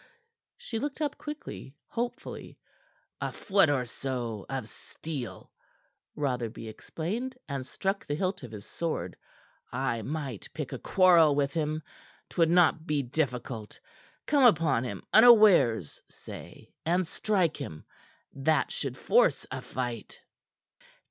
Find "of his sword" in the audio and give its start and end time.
8.41-9.15